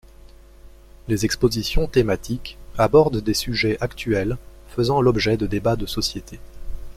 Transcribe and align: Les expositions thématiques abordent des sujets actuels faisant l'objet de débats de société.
Les 1.07 1.25
expositions 1.25 1.85
thématiques 1.85 2.57
abordent 2.79 3.21
des 3.21 3.35
sujets 3.35 3.77
actuels 3.81 4.39
faisant 4.69 4.99
l'objet 4.99 5.37
de 5.37 5.45
débats 5.45 5.75
de 5.75 5.85
société. 5.85 6.39